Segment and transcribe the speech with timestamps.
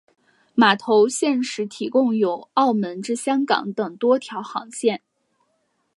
[0.55, 5.03] 码头现时提供由澳门至香港等多条航线。